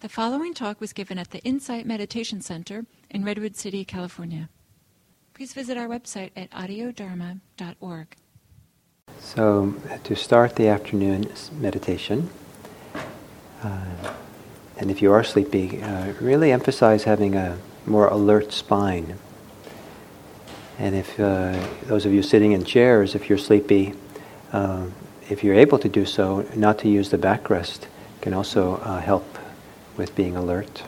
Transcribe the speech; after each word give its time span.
The 0.00 0.08
following 0.08 0.54
talk 0.54 0.80
was 0.80 0.94
given 0.94 1.18
at 1.18 1.30
the 1.30 1.40
Insight 1.40 1.84
Meditation 1.84 2.40
Center 2.40 2.86
in 3.10 3.22
Redwood 3.22 3.54
City, 3.54 3.84
California. 3.84 4.48
Please 5.34 5.52
visit 5.52 5.76
our 5.76 5.88
website 5.88 6.30
at 6.34 6.50
audiodharma.org. 6.52 8.16
So, 9.18 9.74
to 10.04 10.16
start 10.16 10.56
the 10.56 10.68
afternoon 10.68 11.30
meditation, 11.52 12.30
uh, 13.62 14.14
and 14.78 14.90
if 14.90 15.02
you 15.02 15.12
are 15.12 15.22
sleepy, 15.22 15.82
uh, 15.82 16.14
really 16.18 16.50
emphasize 16.50 17.04
having 17.04 17.36
a 17.36 17.58
more 17.84 18.06
alert 18.06 18.54
spine. 18.54 19.18
And 20.78 20.94
if 20.94 21.20
uh, 21.20 21.62
those 21.84 22.06
of 22.06 22.14
you 22.14 22.22
sitting 22.22 22.52
in 22.52 22.64
chairs, 22.64 23.14
if 23.14 23.28
you're 23.28 23.36
sleepy, 23.36 23.92
uh, 24.54 24.86
if 25.28 25.44
you're 25.44 25.56
able 25.56 25.78
to 25.78 25.90
do 25.90 26.06
so, 26.06 26.48
not 26.56 26.78
to 26.78 26.88
use 26.88 27.10
the 27.10 27.18
backrest 27.18 27.80
can 28.22 28.32
also 28.32 28.76
uh, 28.76 28.98
help 29.00 29.39
with 30.00 30.16
being 30.16 30.34
alert. 30.34 30.82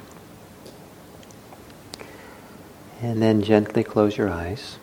And 3.02 3.20
then 3.20 3.42
gently 3.42 3.84
close 3.84 4.16
your 4.16 4.30
eyes. 4.30 4.78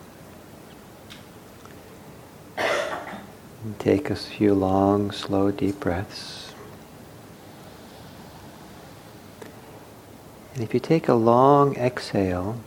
And 2.56 3.80
take 3.80 4.12
a 4.12 4.16
few 4.16 4.54
long, 4.54 5.10
slow, 5.10 5.50
deep 5.50 5.80
breaths. 5.80 6.54
And 10.54 10.64
if 10.64 10.76
you 10.76 10.80
take 10.80 11.08
a 11.08 11.16
long 11.16 11.76
exhale, 11.76 12.60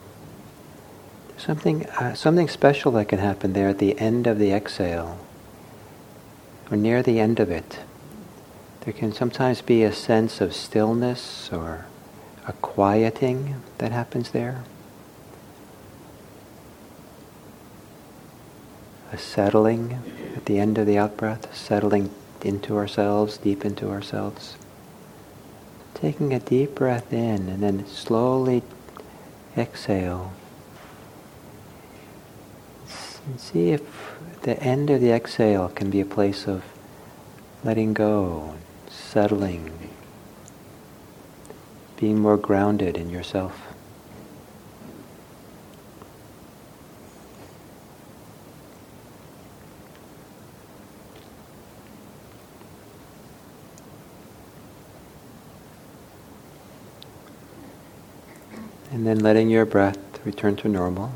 something, 1.38 1.87
uh, 1.91 2.15
something 2.15 2.49
special 2.49 2.91
that 2.93 3.07
can 3.07 3.21
happen 3.21 3.52
there 3.52 3.69
at 3.69 3.79
the 3.79 3.97
end 4.01 4.27
of 4.27 4.41
the 4.41 4.51
exhale, 4.51 5.16
or 6.73 6.77
near 6.77 7.05
the 7.05 7.21
end 7.21 7.38
of 7.38 7.52
it. 7.52 7.79
There 8.85 8.93
can 8.93 9.13
sometimes 9.13 9.63
be 9.63 9.85
a 9.85 9.93
sense 9.93 10.41
of 10.41 10.53
stillness 10.53 11.53
or 11.53 11.87
a 12.49 12.53
quieting 12.55 13.63
that 13.79 13.93
happens 13.93 14.33
there. 14.33 14.65
A 19.13 19.19
settling 19.19 20.01
at 20.35 20.47
the 20.47 20.59
end 20.59 20.79
of 20.79 20.87
the 20.87 20.99
outbreath, 20.99 21.55
settling 21.55 22.11
into 22.43 22.77
ourselves, 22.77 23.37
deep 23.37 23.65
into 23.65 23.89
ourselves. 23.89 24.57
Taking 25.95 26.35
a 26.35 26.41
deep 26.41 26.74
breath 26.74 27.13
in 27.13 27.49
and 27.49 27.63
then 27.63 27.87
slowly 27.87 28.65
exhale. 29.57 30.33
And 33.27 33.39
see 33.39 33.71
if 33.71 33.83
the 34.43 34.61
end 34.61 34.91
of 34.91 35.01
the 35.01 35.13
exhale 35.13 35.69
can 35.69 35.89
be 35.89 36.01
a 36.01 36.05
place 36.05 36.49
of 36.49 36.65
letting 37.63 37.93
go, 37.93 38.55
settling, 39.13 39.71
being 41.99 42.18
more 42.18 42.38
grounded 42.38 42.96
in 42.96 43.10
yourself. 43.10 43.74
And 58.90 59.07
then 59.07 59.18
letting 59.18 59.51
your 59.51 59.66
breath 59.66 59.99
return 60.24 60.57
to 60.57 60.68
normal. 60.68 61.13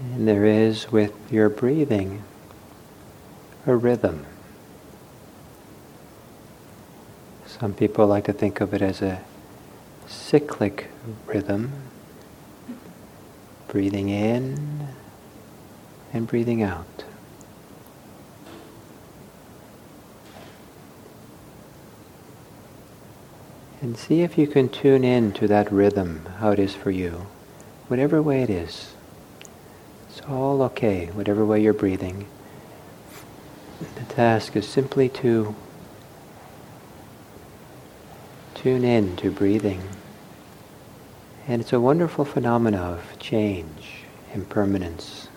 And 0.00 0.17
there 0.28 0.44
is 0.44 0.92
with 0.92 1.14
your 1.32 1.48
breathing 1.48 2.22
a 3.66 3.74
rhythm. 3.74 4.26
Some 7.46 7.72
people 7.72 8.06
like 8.06 8.24
to 8.24 8.34
think 8.34 8.60
of 8.60 8.74
it 8.74 8.82
as 8.82 9.00
a 9.00 9.22
cyclic 10.06 10.90
rhythm, 11.24 11.72
breathing 13.68 14.10
in 14.10 14.88
and 16.12 16.26
breathing 16.26 16.62
out. 16.62 17.04
And 23.80 23.96
see 23.96 24.20
if 24.20 24.36
you 24.36 24.46
can 24.46 24.68
tune 24.68 25.04
in 25.04 25.32
to 25.32 25.48
that 25.48 25.72
rhythm, 25.72 26.26
how 26.38 26.50
it 26.50 26.58
is 26.58 26.74
for 26.74 26.90
you, 26.90 27.26
whatever 27.86 28.20
way 28.20 28.42
it 28.42 28.50
is. 28.50 28.92
All 30.28 30.60
okay, 30.62 31.06
whatever 31.06 31.44
way 31.44 31.62
you're 31.62 31.72
breathing. 31.72 32.26
The 33.94 34.04
task 34.14 34.56
is 34.56 34.68
simply 34.68 35.08
to 35.08 35.54
tune 38.54 38.84
in 38.84 39.16
to 39.16 39.30
breathing. 39.30 39.82
And 41.46 41.62
it's 41.62 41.72
a 41.72 41.80
wonderful 41.80 42.26
phenomena 42.26 42.78
of 42.78 43.18
change, 43.18 44.04
impermanence. 44.34 45.28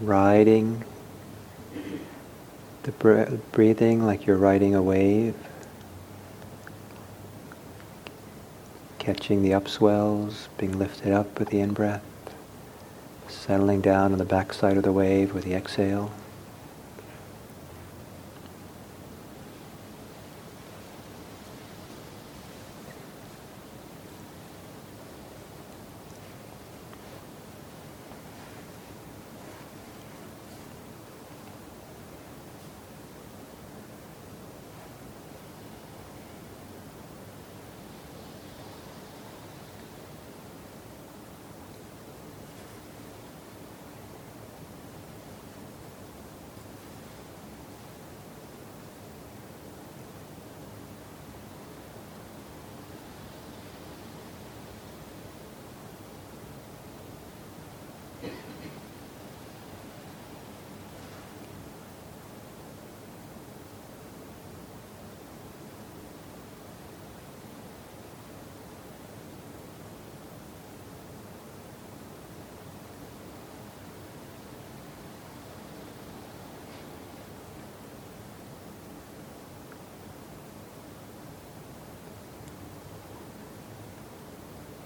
Riding 0.00 0.84
the 2.84 3.40
breathing 3.52 4.06
like 4.06 4.24
you're 4.24 4.36
riding 4.36 4.74
a 4.74 4.82
wave. 4.82 5.34
Catching 9.08 9.42
the 9.42 9.52
upswells, 9.52 10.48
being 10.58 10.78
lifted 10.78 11.10
up 11.10 11.38
with 11.38 11.48
the 11.48 11.60
in-breath, 11.60 12.04
settling 13.26 13.80
down 13.80 14.12
on 14.12 14.18
the 14.18 14.24
backside 14.26 14.76
of 14.76 14.82
the 14.82 14.92
wave 14.92 15.32
with 15.32 15.44
the 15.44 15.54
exhale. 15.54 16.10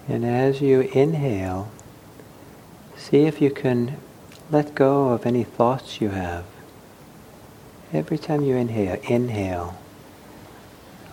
And 0.08 0.24
as 0.24 0.60
you 0.60 0.80
inhale, 0.80 1.70
see 2.96 3.24
if 3.24 3.40
you 3.40 3.50
can 3.50 3.96
let 4.50 4.74
go 4.74 5.10
of 5.10 5.24
any 5.24 5.44
thoughts 5.44 6.00
you 6.00 6.10
have. 6.10 6.44
Every 7.92 8.18
time 8.18 8.42
you 8.42 8.56
inhale, 8.56 9.00
inhale, 9.08 9.78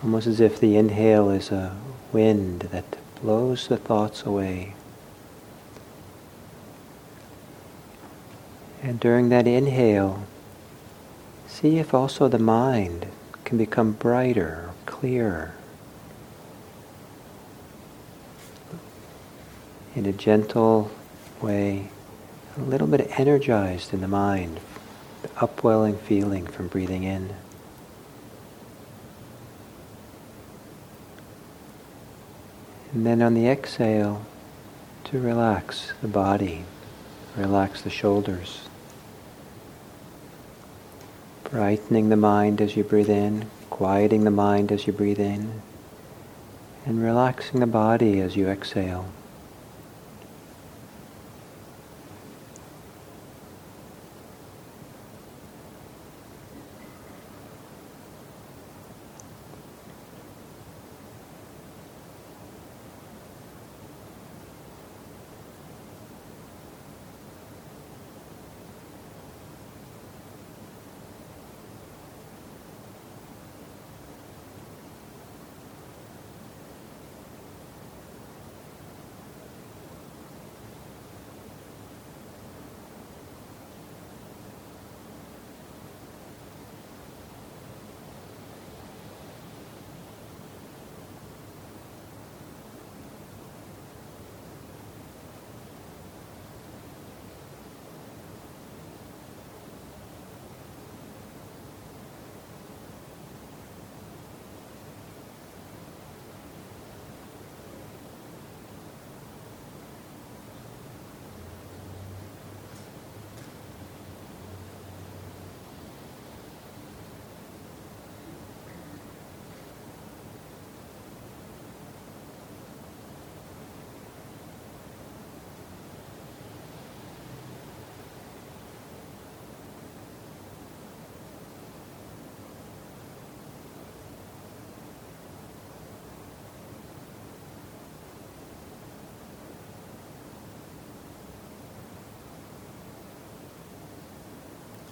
almost 0.02 0.26
as 0.26 0.40
if 0.40 0.58
the 0.58 0.76
inhale 0.76 1.30
is 1.30 1.50
a 1.50 1.76
wind 2.12 2.62
that 2.72 2.96
blows 3.22 3.68
the 3.68 3.76
thoughts 3.76 4.24
away. 4.24 4.74
And 8.82 8.98
during 8.98 9.28
that 9.28 9.46
inhale, 9.46 10.24
see 11.46 11.78
if 11.78 11.92
also 11.92 12.28
the 12.28 12.38
mind 12.38 13.06
can 13.44 13.58
become 13.58 13.92
brighter, 13.92 14.70
clearer. 14.86 15.54
In 19.96 20.06
a 20.06 20.12
gentle 20.12 20.88
way, 21.40 21.88
a 22.56 22.60
little 22.60 22.86
bit 22.86 23.18
energized 23.18 23.92
in 23.92 24.00
the 24.00 24.08
mind, 24.08 24.60
the 25.22 25.30
upwelling 25.40 25.98
feeling 25.98 26.46
from 26.46 26.68
breathing 26.68 27.02
in. 27.02 27.34
And 32.92 33.04
then 33.04 33.20
on 33.20 33.34
the 33.34 33.48
exhale, 33.48 34.24
to 35.04 35.18
relax 35.18 35.92
the 36.02 36.08
body, 36.08 36.64
relax 37.36 37.82
the 37.82 37.90
shoulders. 37.90 38.68
Brightening 41.42 42.10
the 42.10 42.16
mind 42.16 42.60
as 42.60 42.76
you 42.76 42.84
breathe 42.84 43.10
in, 43.10 43.50
quieting 43.70 44.22
the 44.22 44.30
mind 44.30 44.70
as 44.70 44.86
you 44.86 44.92
breathe 44.92 45.18
in, 45.18 45.62
and 46.86 47.02
relaxing 47.02 47.58
the 47.58 47.66
body 47.66 48.20
as 48.20 48.36
you 48.36 48.48
exhale. 48.48 49.06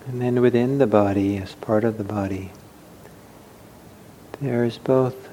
And 0.09 0.23
then 0.23 0.41
within 0.41 0.79
the 0.79 0.87
body, 0.87 1.37
as 1.37 1.55
part 1.57 1.85
of 1.85 1.99
the 1.99 2.03
body, 2.03 2.51
there 4.41 4.65
is 4.65 4.79
both 4.79 5.29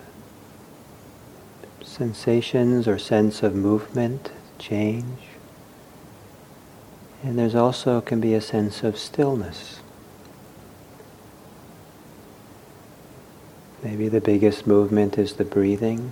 sensations 1.82 2.86
or 2.86 3.00
sense 3.00 3.42
of 3.42 3.56
movement, 3.56 4.34
change, 4.60 5.20
and 7.24 7.40
there's 7.40 7.56
also 7.56 8.02
can 8.02 8.20
be 8.20 8.34
a 8.34 8.42
sense 8.42 8.84
of 8.84 8.98
stillness. 8.98 9.80
Maybe 13.82 14.10
the 14.10 14.20
biggest 14.20 14.68
movement 14.68 15.18
is 15.18 15.36
the 15.36 15.46
breathing. 15.46 16.12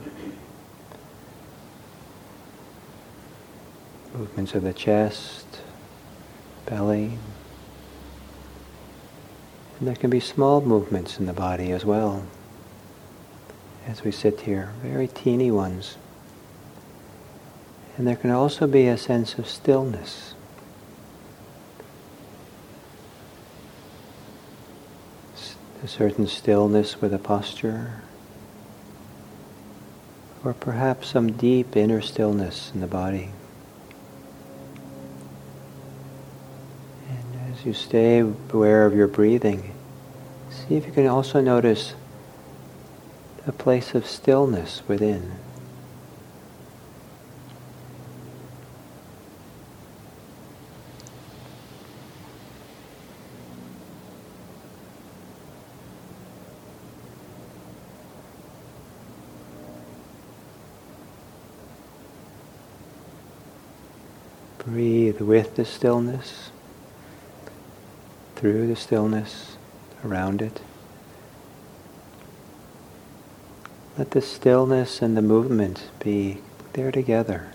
Movements 4.14 4.56
of 4.56 4.64
the 4.64 4.74
chest, 4.74 5.60
belly, 6.66 7.18
and 9.84 9.90
there 9.90 9.98
can 9.98 10.10
be 10.10 10.22
small 10.22 10.62
movements 10.62 11.20
in 11.20 11.26
the 11.26 11.34
body 11.34 11.74
as 11.74 11.84
well 11.84 12.26
as 13.86 14.02
we 14.02 14.14
sit 14.14 14.40
here, 14.40 14.72
very 14.82 15.10
teeny 15.10 15.52
ones. 15.52 15.98
And 17.98 18.08
there 18.08 18.16
can 18.16 18.32
also 18.32 18.66
be 18.66 18.88
a 18.88 18.98
sense 18.98 19.38
of 19.38 19.46
stillness. 19.46 20.36
A 25.84 25.88
certain 25.90 26.28
stillness 26.28 27.02
with 27.02 27.14
a 27.14 27.20
posture, 27.20 28.04
or 30.46 30.54
perhaps 30.54 31.10
some 31.10 31.34
deep 31.34 31.76
inner 31.76 32.00
stillness 32.00 32.72
in 32.74 32.80
the 32.80 32.88
body. 32.88 33.32
And 37.10 37.52
as 37.52 37.66
you 37.66 37.74
stay 37.74 38.20
aware 38.20 38.86
of 38.86 38.96
your 38.96 39.08
breathing, 39.08 39.72
see 40.54 40.76
if 40.76 40.86
you 40.86 40.92
can 40.92 41.08
also 41.08 41.42
notice 41.42 41.96
a 43.46 43.52
place 43.52 43.94
of 43.96 44.06
stillness 44.06 44.82
within. 44.88 45.34
Breathe 64.66 65.20
with 65.20 65.56
the 65.56 65.66
stillness 65.66 66.52
through 68.36 68.68
the 68.68 68.76
stillness 68.78 69.53
around 70.04 70.42
it. 70.42 70.62
Let 73.98 74.12
the 74.12 74.22
stillness 74.22 75.02
and 75.02 75.16
the 75.16 75.22
movement 75.22 75.90
be 76.00 76.40
there 76.74 76.92
together. 76.92 77.52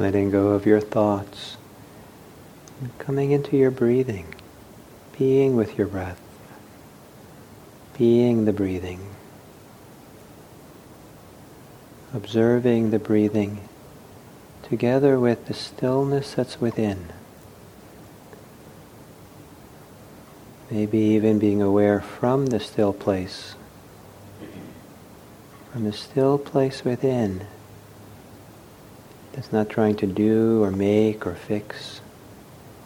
Letting 0.00 0.30
go 0.30 0.48
of 0.48 0.64
your 0.64 0.80
thoughts, 0.80 1.58
and 2.80 2.98
coming 2.98 3.32
into 3.32 3.54
your 3.54 3.70
breathing, 3.70 4.34
being 5.18 5.56
with 5.56 5.76
your 5.76 5.86
breath, 5.86 6.22
being 7.98 8.46
the 8.46 8.52
breathing, 8.52 8.98
observing 12.14 12.90
the 12.90 12.98
breathing 12.98 13.60
together 14.62 15.20
with 15.20 15.46
the 15.46 15.52
stillness 15.52 16.32
that's 16.32 16.58
within. 16.58 17.12
Maybe 20.70 20.98
even 20.98 21.38
being 21.38 21.60
aware 21.60 22.00
from 22.00 22.46
the 22.46 22.60
still 22.60 22.94
place, 22.94 23.54
from 25.70 25.84
the 25.84 25.92
still 25.92 26.38
place 26.38 26.84
within, 26.84 27.46
that's 29.32 29.52
not 29.52 29.68
trying 29.68 29.96
to 29.96 30.06
do 30.06 30.62
or 30.62 30.70
make 30.70 31.26
or 31.26 31.34
fix 31.34 32.00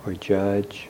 or 0.04 0.14
judge. 0.14 0.88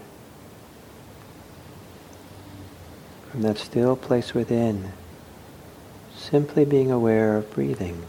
From 3.31 3.43
that 3.43 3.59
still 3.59 3.97
place 3.97 4.35
within, 4.35 4.93
simply 6.15 6.65
being 6.65 6.91
aware 6.91 7.37
of 7.37 7.53
breathing. 7.53 8.03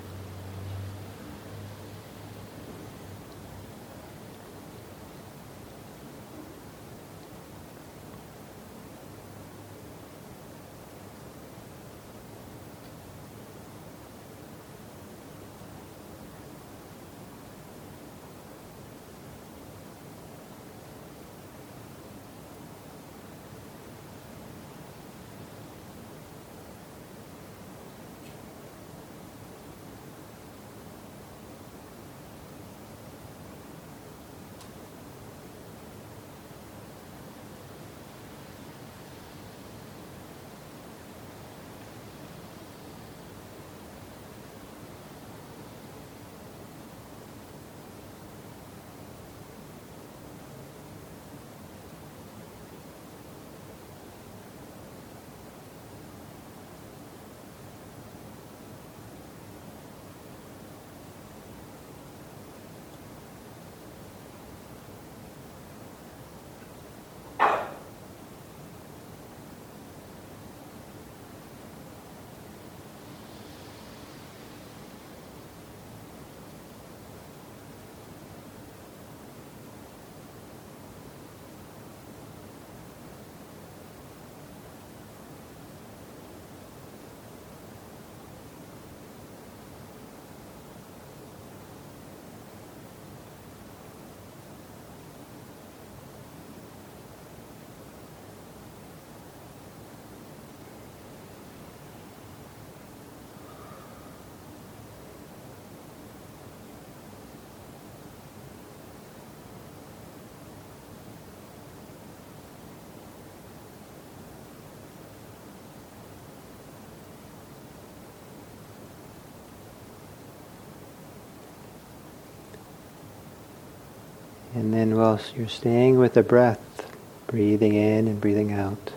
And 124.55 124.73
then 124.73 124.95
whilst 124.95 125.35
you're 125.35 125.49
staying 125.49 125.99
with 125.99 126.13
the 126.13 126.23
breath, 126.23 126.95
breathing 127.27 127.73
in 127.73 128.07
and 128.07 128.21
breathing 128.21 128.53
out, 128.53 128.93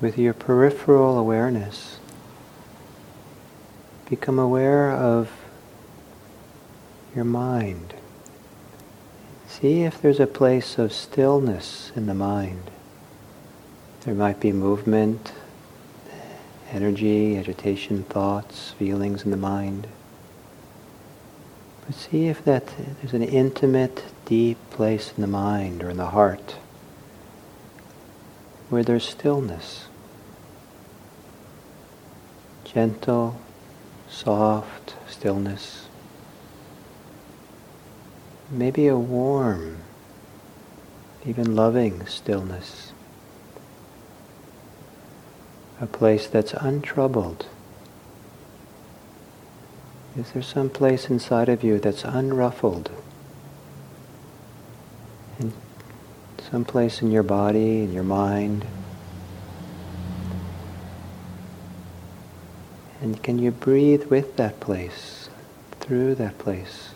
with 0.00 0.16
your 0.16 0.32
peripheral 0.32 1.18
awareness, 1.18 1.98
become 4.08 4.38
aware 4.38 4.92
of 4.92 5.28
your 7.16 7.24
mind. 7.24 7.94
See 9.48 9.82
if 9.82 10.00
there's 10.00 10.20
a 10.20 10.26
place 10.28 10.78
of 10.78 10.92
stillness 10.92 11.90
in 11.96 12.06
the 12.06 12.14
mind. 12.14 12.70
There 14.02 14.14
might 14.14 14.38
be 14.38 14.52
movement, 14.52 15.32
energy, 16.70 17.36
agitation, 17.36 18.04
thoughts, 18.04 18.70
feelings 18.78 19.24
in 19.24 19.32
the 19.32 19.36
mind. 19.36 19.88
But 21.86 21.94
see 21.94 22.28
if 22.28 22.44
that 22.44 22.66
there's 23.00 23.12
an 23.12 23.22
intimate, 23.22 24.04
deep 24.24 24.58
place 24.70 25.12
in 25.16 25.20
the 25.20 25.26
mind 25.26 25.82
or 25.82 25.90
in 25.90 25.96
the 25.98 26.06
heart 26.06 26.56
where 28.70 28.82
there's 28.82 29.08
stillness. 29.08 29.86
Gentle, 32.64 33.38
soft 34.08 34.94
stillness. 35.08 35.86
Maybe 38.50 38.86
a 38.86 38.96
warm, 38.96 39.78
even 41.26 41.54
loving 41.54 42.06
stillness. 42.06 42.92
A 45.80 45.86
place 45.86 46.26
that's 46.26 46.54
untroubled 46.54 47.46
is 50.16 50.32
there 50.32 50.42
some 50.42 50.70
place 50.70 51.10
inside 51.10 51.48
of 51.48 51.64
you 51.64 51.78
that's 51.78 52.02
unruffled? 52.04 52.90
Some 56.50 56.64
place 56.64 57.02
in 57.02 57.10
your 57.10 57.24
body, 57.24 57.82
in 57.82 57.92
your 57.92 58.04
mind? 58.04 58.64
And 63.00 63.20
can 63.22 63.40
you 63.40 63.50
breathe 63.50 64.04
with 64.04 64.36
that 64.36 64.60
place, 64.60 65.28
through 65.80 66.14
that 66.14 66.38
place? 66.38 66.93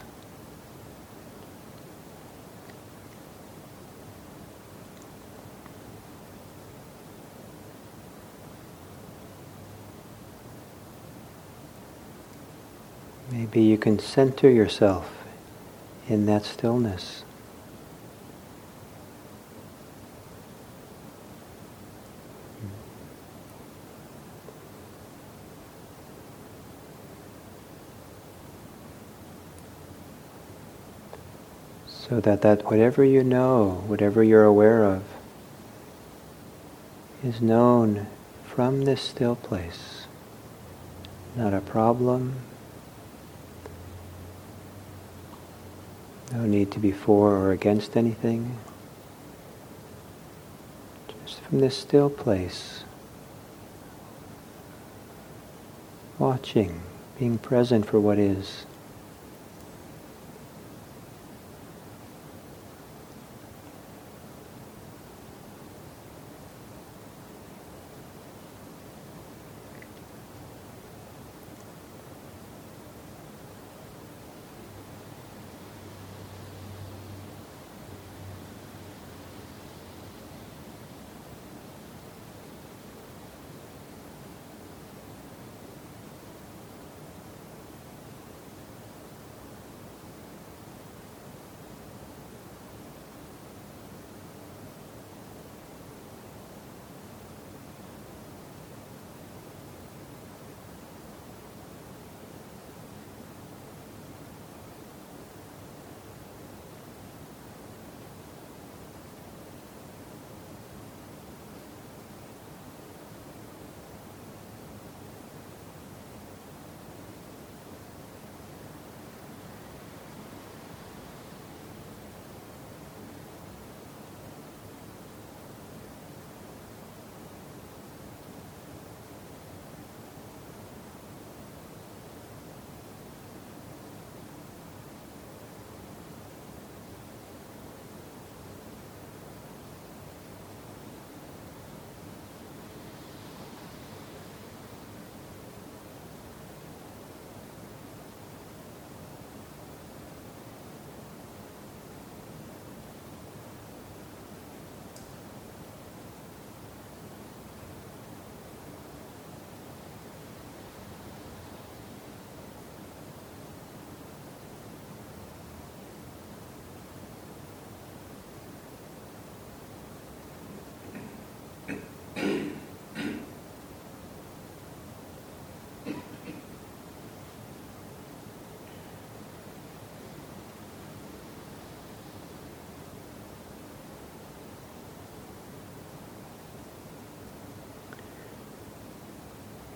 Maybe 13.30 13.62
you 13.62 13.76
can 13.76 13.98
center 13.98 14.48
yourself 14.48 15.24
in 16.08 16.26
that 16.26 16.44
stillness. 16.44 17.24
So 32.08 32.20
that, 32.20 32.40
that 32.40 32.64
whatever 32.64 33.04
you 33.04 33.22
know, 33.22 33.82
whatever 33.86 34.24
you're 34.24 34.44
aware 34.44 34.82
of, 34.84 35.02
is 37.22 37.42
known 37.42 38.06
from 38.46 38.86
this 38.86 39.02
still 39.02 39.36
place. 39.36 40.06
Not 41.36 41.52
a 41.52 41.60
problem, 41.60 42.36
No 46.38 46.46
need 46.46 46.70
to 46.70 46.78
be 46.78 46.92
for 46.92 47.32
or 47.32 47.50
against 47.50 47.96
anything. 47.96 48.56
Just 51.26 51.40
from 51.40 51.58
this 51.58 51.76
still 51.76 52.08
place, 52.08 52.84
watching, 56.16 56.80
being 57.18 57.38
present 57.38 57.86
for 57.86 57.98
what 57.98 58.20
is. 58.20 58.66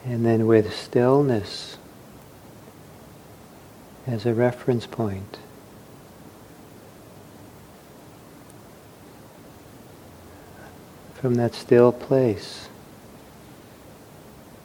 And 0.04 0.26
then 0.26 0.46
with 0.46 0.74
stillness 0.74 1.78
as 4.06 4.26
a 4.26 4.34
reference 4.34 4.86
point. 4.86 5.38
From 11.14 11.36
that 11.36 11.54
still 11.54 11.92
place, 11.92 12.68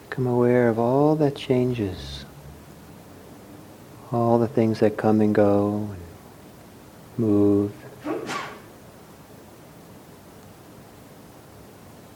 become 0.10 0.26
aware 0.26 0.70
of 0.70 0.80
all 0.80 1.16
that 1.18 1.36
changes, 1.36 2.26
all 4.12 4.40
the 4.40 4.48
things 4.48 4.80
that 4.80 4.98
come 4.98 5.22
and 5.22 5.36
go, 5.36 5.88
and 5.92 6.02
move. 7.20 7.72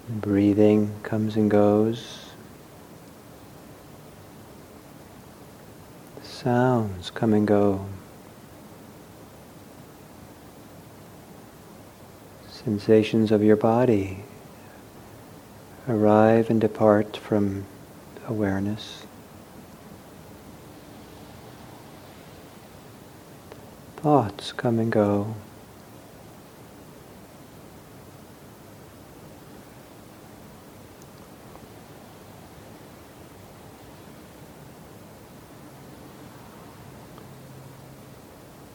Breathing 0.10 0.92
comes 1.04 1.36
and 1.36 1.50
goes. 1.50 2.31
Sounds 6.42 7.12
come 7.12 7.36
and 7.36 7.46
go. 7.46 7.86
Sensations 12.50 13.32
of 13.32 13.44
your 13.44 13.56
body 13.56 14.24
arrive 15.88 16.50
and 16.50 16.60
depart 16.60 17.16
from 17.16 17.68
awareness. 18.28 19.06
Thoughts 23.98 24.52
come 24.52 24.80
and 24.80 24.92
go. 24.92 25.36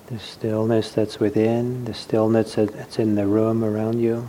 The 0.06 0.18
stillness 0.20 0.92
that's 0.92 1.18
within, 1.18 1.84
the 1.84 1.94
stillness 1.94 2.54
that's 2.54 2.98
in 2.98 3.16
the 3.16 3.26
room 3.26 3.64
around 3.64 4.00
you. 4.00 4.28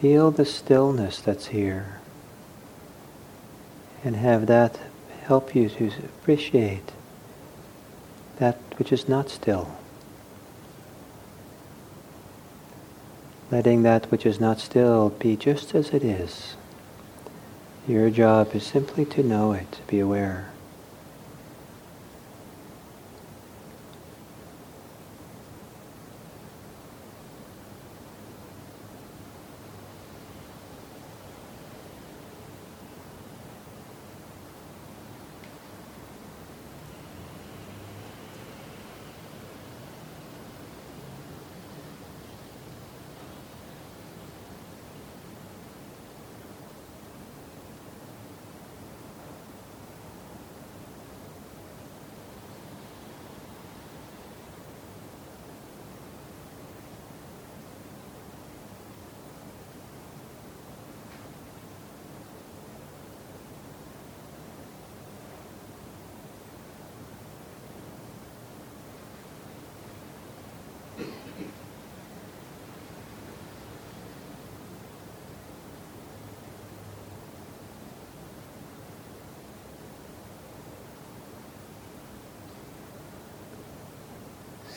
Feel 0.00 0.30
the 0.30 0.44
stillness 0.44 1.20
that's 1.20 1.46
here 1.46 2.00
and 4.04 4.16
have 4.16 4.46
that 4.46 4.78
help 5.24 5.54
you 5.54 5.68
to 5.68 5.86
appreciate 6.04 6.92
that 8.38 8.56
which 8.78 8.92
is 8.92 9.08
not 9.08 9.30
still. 9.30 9.76
Letting 13.50 13.82
that 13.82 14.10
which 14.10 14.26
is 14.26 14.38
not 14.38 14.60
still 14.60 15.08
be 15.08 15.36
just 15.36 15.74
as 15.74 15.90
it 15.90 16.04
is. 16.04 16.54
Your 17.88 18.10
job 18.10 18.54
is 18.54 18.64
simply 18.64 19.06
to 19.06 19.22
know 19.22 19.52
it, 19.52 19.72
to 19.72 19.82
be 19.82 20.00
aware. 20.00 20.50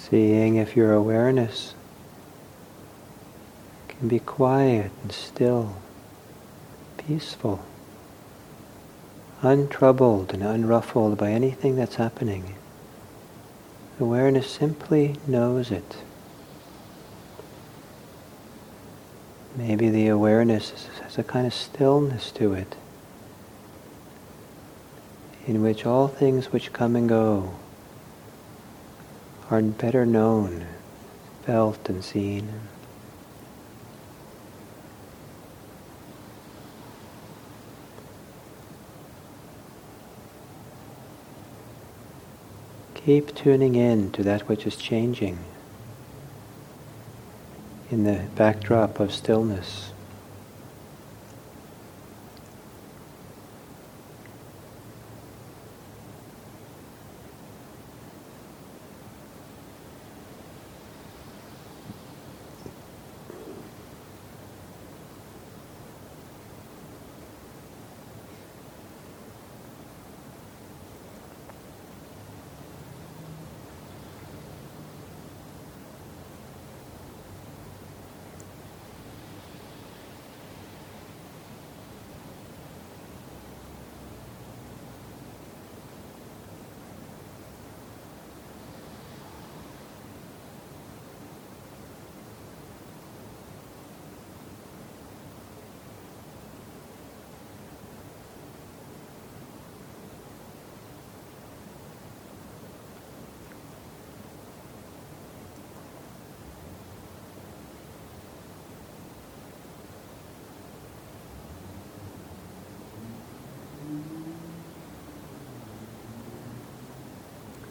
Seeing 0.10 0.56
if 0.56 0.76
your 0.76 0.94
awareness 0.94 1.76
can 3.90 4.08
be 4.08 4.18
quiet 4.18 4.92
and 5.04 5.12
still, 5.12 5.76
peaceful, 6.98 7.64
untroubled 9.44 10.34
and 10.34 10.42
unruffled 10.42 11.16
by 11.16 11.30
anything 11.30 11.76
that's 11.76 11.96
happening. 11.96 12.56
Awareness 14.00 14.50
simply 14.50 15.18
knows 15.28 15.70
it. 15.70 15.98
Maybe 19.56 19.90
the 19.90 20.08
awareness 20.08 20.88
has 21.04 21.20
a 21.20 21.24
kind 21.24 21.46
of 21.46 21.54
stillness 21.54 22.32
to 22.32 22.54
it, 22.54 22.76
in 25.46 25.62
which 25.62 25.86
all 25.86 26.08
things 26.08 26.52
which 26.52 26.74
come 26.74 26.96
and 26.96 27.08
go 27.08 27.54
are 29.50 29.62
better 29.62 30.06
known, 30.06 30.66
felt 31.44 31.90
and 31.90 32.04
seen. 32.04 32.48
Keep 42.94 43.34
tuning 43.34 43.76
in 43.76 44.12
to 44.12 44.22
that 44.24 44.48
which 44.48 44.68
is 44.68 44.76
changing 44.76 45.40
in 47.90 48.04
the 48.04 48.28
backdrop 48.36 49.00
of 49.00 49.12
stillness. 49.12 49.94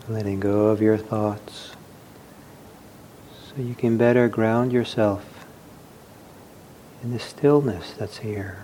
Letting 0.09 0.41
go 0.41 0.69
of 0.69 0.81
your 0.81 0.97
thoughts 0.97 1.73
so 3.47 3.63
you 3.63 3.75
can 3.75 3.99
better 3.99 4.29
ground 4.29 4.73
yourself 4.73 5.47
in 7.03 7.13
the 7.13 7.19
stillness 7.19 7.93
that's 7.93 8.19
here. 8.19 8.59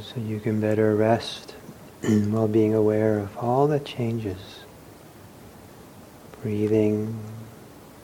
So 0.00 0.20
you 0.20 0.40
can 0.40 0.60
better 0.60 0.94
rest 0.94 1.54
while 2.02 2.48
being 2.60 2.74
aware 2.74 3.18
of 3.18 3.36
all 3.38 3.66
that 3.68 3.84
changes. 3.84 4.60
Breathing, 6.42 7.18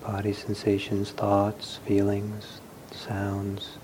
body 0.03 0.33
sensations, 0.33 1.11
thoughts, 1.11 1.79
feelings, 1.87 2.61
sounds. 2.93 3.79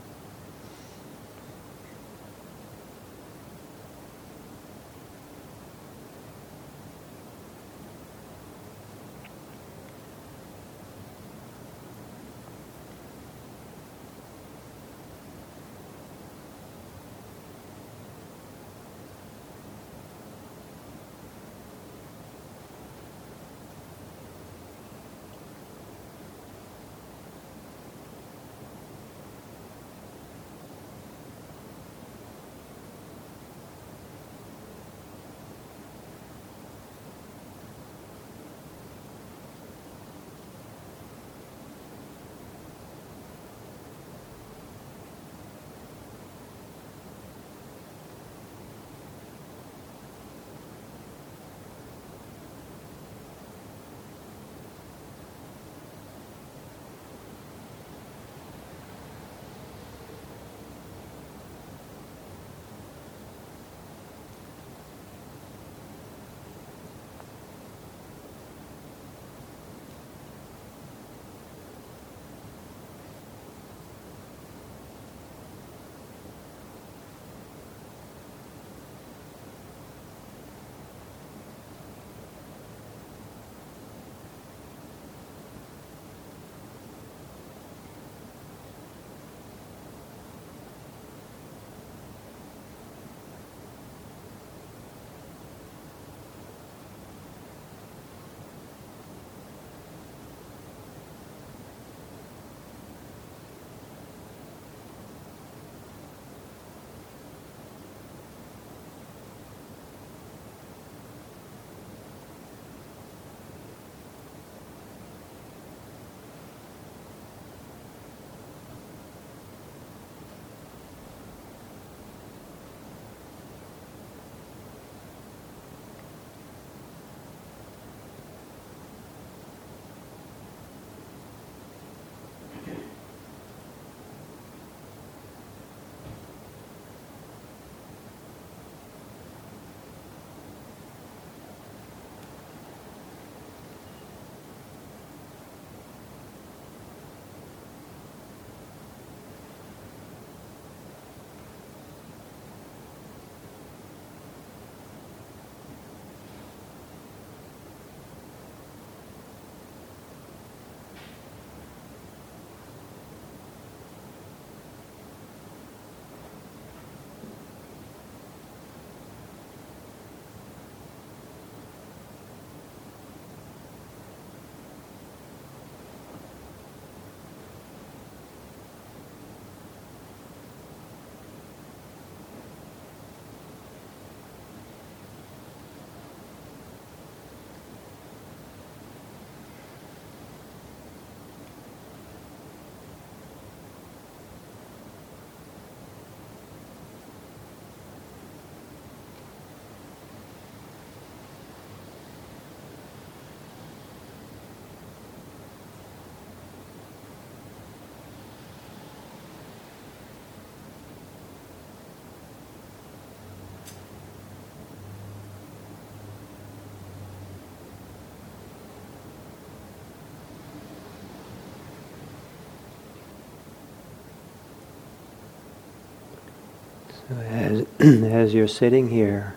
As, 227.10 227.66
as 227.78 228.34
you're 228.34 228.48
sitting 228.48 228.90
here, 228.90 229.34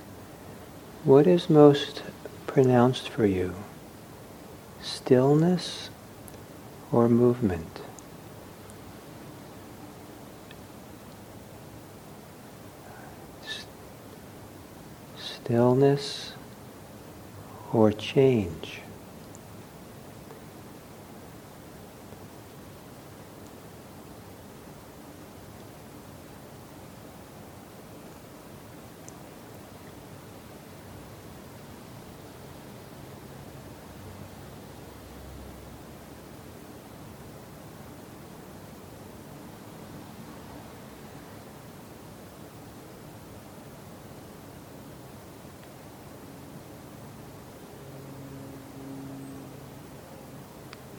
what 1.03 1.27
is 1.27 1.49
most 1.49 2.03
pronounced 2.47 3.09
for 3.09 3.25
you? 3.25 3.55
Stillness 4.81 5.89
or 6.91 7.07
movement? 7.07 7.81
Stillness 15.17 16.33
or 17.73 17.91
change? 17.91 18.81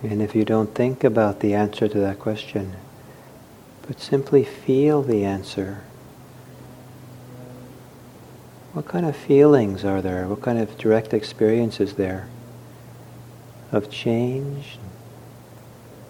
And 0.03 0.21
if 0.33 0.37
you 0.37 0.47
don't 0.47 0.75
think 0.75 1.05
about 1.05 1.41
the 1.41 1.53
answer 1.53 1.87
to 1.87 1.99
that 1.99 2.19
question, 2.19 2.73
but 3.87 4.01
simply 4.01 4.43
feel 4.43 5.03
the 5.03 5.27
answer, 5.27 5.83
what 8.73 8.89
kind 8.89 9.05
of 9.05 9.15
feelings 9.15 9.85
are 9.85 10.01
there? 10.01 10.27
What 10.27 10.41
kind 10.41 10.59
of 10.59 10.79
direct 10.79 11.13
experiences 11.13 11.97
there 11.97 12.31
of 13.73 13.91
change, 13.91 14.79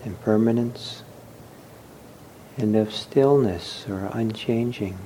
impermanence, 0.05 1.03
and 2.57 2.77
of 2.77 2.95
stillness 2.95 3.87
or 3.89 4.09
unchanging. 4.13 4.99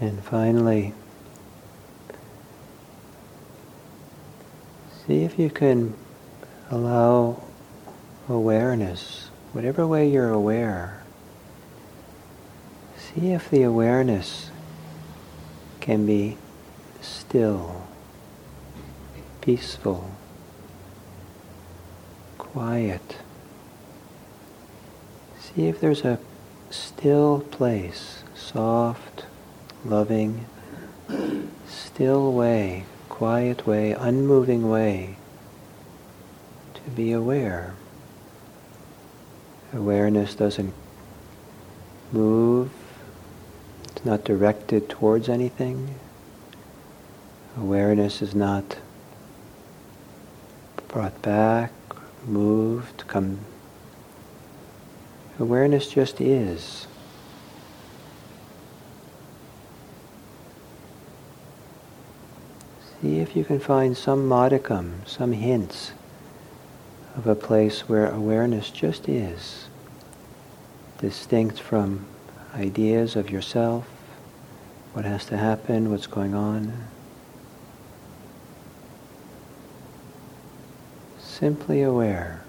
And 0.00 0.22
finally, 0.22 0.92
see 5.06 5.22
if 5.22 5.38
you 5.38 5.48
can 5.48 5.94
allow 6.70 7.42
awareness, 8.28 9.30
whatever 9.52 9.86
way 9.86 10.08
you're 10.08 10.30
aware, 10.30 11.02
see 12.98 13.30
if 13.30 13.48
the 13.50 13.62
awareness 13.62 14.50
can 15.80 16.04
be 16.04 16.36
still, 17.00 17.86
peaceful, 19.40 20.10
quiet. 22.36 23.18
See 25.38 25.68
if 25.68 25.80
there's 25.80 26.04
a 26.04 26.18
still 26.70 27.40
place, 27.50 28.24
soft, 28.34 29.25
loving, 29.88 30.46
still 31.66 32.32
way, 32.32 32.84
quiet 33.08 33.66
way, 33.66 33.92
unmoving 33.92 34.68
way 34.68 35.16
to 36.74 36.90
be 36.90 37.12
aware. 37.12 37.74
Awareness 39.72 40.34
doesn't 40.34 40.74
move, 42.12 42.70
it's 43.84 44.04
not 44.04 44.24
directed 44.24 44.88
towards 44.88 45.28
anything. 45.28 45.94
Awareness 47.56 48.20
is 48.20 48.34
not 48.34 48.78
brought 50.88 51.20
back, 51.22 51.72
moved, 52.26 53.06
come. 53.06 53.38
Awareness 55.38 55.88
just 55.88 56.20
is. 56.20 56.86
See 63.06 63.20
if 63.20 63.36
you 63.36 63.44
can 63.44 63.60
find 63.60 63.96
some 63.96 64.26
modicum, 64.26 65.02
some 65.06 65.30
hints 65.30 65.92
of 67.16 67.28
a 67.28 67.36
place 67.36 67.88
where 67.88 68.10
awareness 68.10 68.68
just 68.68 69.08
is, 69.08 69.68
distinct 70.98 71.60
from 71.60 72.04
ideas 72.52 73.14
of 73.14 73.30
yourself, 73.30 73.86
what 74.92 75.04
has 75.04 75.24
to 75.26 75.36
happen, 75.36 75.88
what's 75.88 76.08
going 76.08 76.34
on. 76.34 76.72
Simply 81.20 81.82
aware. 81.82 82.42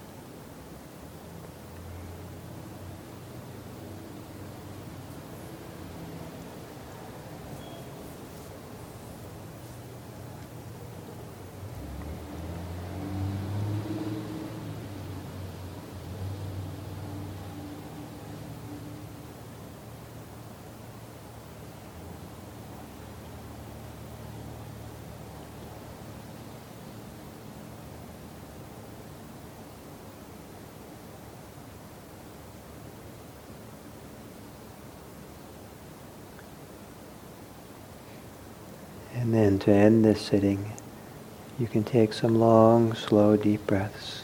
And 39.28 39.36
then 39.36 39.60
to 39.60 39.72
end 39.74 40.06
this 40.06 40.22
sitting, 40.22 40.72
you 41.60 41.68
can 41.68 41.84
take 41.84 42.14
some 42.14 42.40
long, 42.40 42.94
slow, 42.94 43.36
deep 43.36 43.68
breaths. 43.68 44.24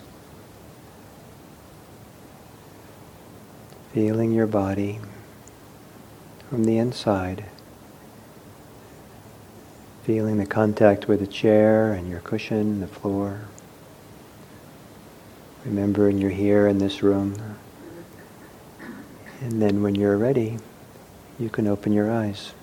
Feeling 3.92 4.32
your 4.32 4.48
body 4.48 5.02
from 6.50 6.64
the 6.64 6.78
inside. 6.78 7.44
Feeling 10.06 10.38
the 10.38 10.46
contact 10.46 11.10
with 11.10 11.20
the 11.20 11.28
chair 11.28 11.92
and 11.92 12.10
your 12.10 12.22
cushion, 12.22 12.80
the 12.80 12.88
floor. 12.88 13.42
Remembering 15.66 16.18
you're 16.18 16.30
here 16.30 16.66
in 16.66 16.78
this 16.78 17.04
room. 17.04 17.36
And 19.42 19.62
then 19.62 19.84
when 19.84 19.96
you're 19.96 20.16
ready, 20.16 20.60
you 21.38 21.50
can 21.50 21.68
open 21.68 21.92
your 21.92 22.10
eyes. 22.10 22.54